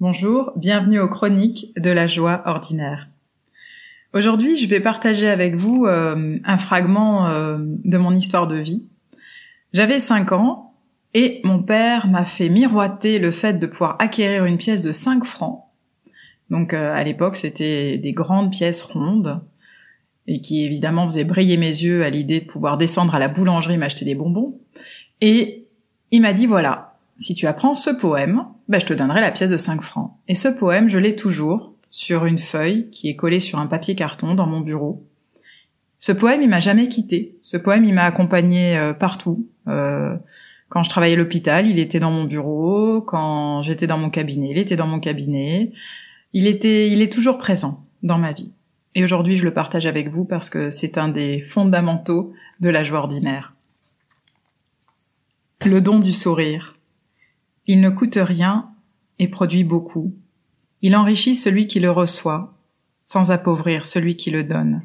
Bonjour, 0.00 0.54
bienvenue 0.56 0.98
aux 0.98 1.08
chroniques 1.08 1.74
de 1.76 1.90
la 1.90 2.06
joie 2.06 2.40
ordinaire. 2.46 3.10
Aujourd'hui, 4.14 4.56
je 4.56 4.66
vais 4.66 4.80
partager 4.80 5.28
avec 5.28 5.56
vous 5.56 5.84
euh, 5.84 6.38
un 6.42 6.56
fragment 6.56 7.28
euh, 7.28 7.58
de 7.60 7.98
mon 7.98 8.12
histoire 8.12 8.46
de 8.46 8.56
vie. 8.56 8.86
J'avais 9.74 9.98
5 9.98 10.32
ans 10.32 10.72
et 11.12 11.42
mon 11.44 11.62
père 11.62 12.08
m'a 12.08 12.24
fait 12.24 12.48
miroiter 12.48 13.18
le 13.18 13.30
fait 13.30 13.58
de 13.58 13.66
pouvoir 13.66 13.96
acquérir 13.98 14.46
une 14.46 14.56
pièce 14.56 14.82
de 14.82 14.90
5 14.90 15.22
francs. 15.22 15.64
Donc 16.48 16.72
euh, 16.72 16.94
à 16.94 17.04
l'époque, 17.04 17.36
c'était 17.36 17.98
des 17.98 18.14
grandes 18.14 18.50
pièces 18.50 18.82
rondes 18.82 19.42
et 20.26 20.40
qui 20.40 20.64
évidemment 20.64 21.04
faisaient 21.04 21.24
briller 21.24 21.58
mes 21.58 21.66
yeux 21.66 22.04
à 22.04 22.08
l'idée 22.08 22.40
de 22.40 22.46
pouvoir 22.46 22.78
descendre 22.78 23.14
à 23.14 23.18
la 23.18 23.28
boulangerie 23.28 23.76
m'acheter 23.76 24.06
des 24.06 24.14
bonbons. 24.14 24.58
Et 25.20 25.68
il 26.10 26.22
m'a 26.22 26.32
dit 26.32 26.46
voilà, 26.46 26.89
si 27.20 27.34
tu 27.34 27.46
apprends 27.46 27.74
ce 27.74 27.90
poème, 27.90 28.46
bah, 28.68 28.78
je 28.78 28.86
te 28.86 28.94
donnerai 28.94 29.20
la 29.20 29.30
pièce 29.30 29.50
de 29.50 29.58
5 29.58 29.82
francs. 29.82 30.14
Et 30.26 30.34
ce 30.34 30.48
poème, 30.48 30.88
je 30.88 30.98
l'ai 30.98 31.14
toujours 31.14 31.74
sur 31.90 32.24
une 32.24 32.38
feuille 32.38 32.88
qui 32.90 33.10
est 33.10 33.16
collée 33.16 33.40
sur 33.40 33.58
un 33.58 33.66
papier 33.66 33.94
carton 33.94 34.34
dans 34.34 34.46
mon 34.46 34.60
bureau. 34.60 35.06
Ce 35.98 36.12
poème, 36.12 36.40
il 36.42 36.48
m'a 36.48 36.60
jamais 36.60 36.88
quitté. 36.88 37.36
Ce 37.42 37.58
poème, 37.58 37.84
il 37.84 37.92
m'a 37.92 38.04
accompagné 38.04 38.76
euh, 38.78 38.94
partout. 38.94 39.46
Euh, 39.68 40.16
quand 40.70 40.82
je 40.82 40.88
travaillais 40.88 41.14
à 41.14 41.18
l'hôpital, 41.18 41.66
il 41.66 41.78
était 41.78 42.00
dans 42.00 42.10
mon 42.10 42.24
bureau. 42.24 43.02
Quand 43.02 43.62
j'étais 43.62 43.86
dans 43.86 43.98
mon 43.98 44.08
cabinet, 44.08 44.48
il 44.50 44.58
était 44.58 44.76
dans 44.76 44.86
mon 44.86 44.98
cabinet. 44.98 45.72
Il 46.32 46.46
était, 46.46 46.88
il 46.88 47.02
est 47.02 47.12
toujours 47.12 47.36
présent 47.36 47.84
dans 48.02 48.18
ma 48.18 48.32
vie. 48.32 48.54
Et 48.94 49.04
aujourd'hui, 49.04 49.36
je 49.36 49.44
le 49.44 49.52
partage 49.52 49.86
avec 49.86 50.08
vous 50.08 50.24
parce 50.24 50.48
que 50.48 50.70
c'est 50.70 50.96
un 50.96 51.08
des 51.08 51.42
fondamentaux 51.42 52.32
de 52.60 52.70
la 52.70 52.82
joie 52.82 53.00
ordinaire. 53.00 53.52
Le 55.66 55.82
don 55.82 55.98
du 55.98 56.12
sourire. 56.12 56.79
Il 57.72 57.80
ne 57.80 57.90
coûte 57.90 58.18
rien 58.20 58.68
et 59.20 59.28
produit 59.28 59.62
beaucoup. 59.62 60.16
Il 60.82 60.96
enrichit 60.96 61.36
celui 61.36 61.68
qui 61.68 61.78
le 61.78 61.92
reçoit, 61.92 62.58
sans 63.00 63.30
appauvrir 63.30 63.84
celui 63.84 64.16
qui 64.16 64.32
le 64.32 64.42
donne. 64.42 64.82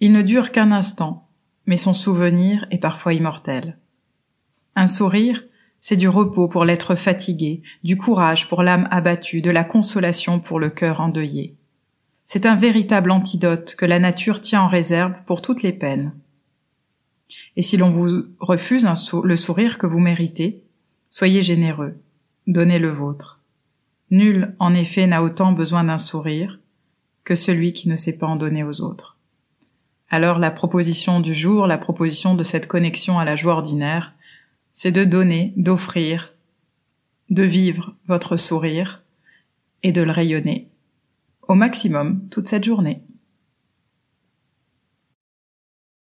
Il 0.00 0.10
ne 0.10 0.20
dure 0.20 0.50
qu'un 0.50 0.72
instant, 0.72 1.28
mais 1.64 1.76
son 1.76 1.92
souvenir 1.92 2.66
est 2.72 2.78
parfois 2.78 3.14
immortel. 3.14 3.78
Un 4.74 4.88
sourire, 4.88 5.44
c'est 5.80 5.94
du 5.94 6.08
repos 6.08 6.48
pour 6.48 6.64
l'être 6.64 6.96
fatigué, 6.96 7.62
du 7.84 7.96
courage 7.96 8.48
pour 8.48 8.64
l'âme 8.64 8.88
abattue, 8.90 9.40
de 9.40 9.52
la 9.52 9.62
consolation 9.62 10.40
pour 10.40 10.58
le 10.58 10.70
cœur 10.70 11.00
endeuillé. 11.00 11.54
C'est 12.24 12.46
un 12.46 12.56
véritable 12.56 13.12
antidote 13.12 13.76
que 13.76 13.86
la 13.86 14.00
nature 14.00 14.40
tient 14.40 14.62
en 14.62 14.66
réserve 14.66 15.22
pour 15.24 15.40
toutes 15.40 15.62
les 15.62 15.72
peines. 15.72 16.12
Et 17.54 17.62
si 17.62 17.76
l'on 17.76 17.90
vous 17.90 18.24
refuse 18.40 18.88
le 19.22 19.36
sourire 19.36 19.78
que 19.78 19.86
vous 19.86 20.00
méritez, 20.00 20.64
Soyez 21.14 21.42
généreux, 21.42 22.00
donnez 22.46 22.78
le 22.78 22.88
vôtre. 22.88 23.38
Nul, 24.10 24.54
en 24.58 24.72
effet, 24.72 25.06
n'a 25.06 25.22
autant 25.22 25.52
besoin 25.52 25.84
d'un 25.84 25.98
sourire 25.98 26.58
que 27.22 27.34
celui 27.34 27.74
qui 27.74 27.90
ne 27.90 27.96
sait 27.96 28.16
pas 28.16 28.26
en 28.26 28.36
donner 28.36 28.64
aux 28.64 28.80
autres. 28.80 29.18
Alors 30.08 30.38
la 30.38 30.50
proposition 30.50 31.20
du 31.20 31.34
jour, 31.34 31.66
la 31.66 31.76
proposition 31.76 32.34
de 32.34 32.42
cette 32.42 32.66
connexion 32.66 33.18
à 33.18 33.26
la 33.26 33.36
joie 33.36 33.52
ordinaire, 33.52 34.14
c'est 34.72 34.90
de 34.90 35.04
donner, 35.04 35.52
d'offrir, 35.58 36.32
de 37.28 37.42
vivre 37.42 37.94
votre 38.08 38.38
sourire 38.38 39.02
et 39.82 39.92
de 39.92 40.00
le 40.00 40.12
rayonner 40.12 40.70
au 41.46 41.54
maximum 41.54 42.26
toute 42.30 42.48
cette 42.48 42.64
journée. 42.64 43.02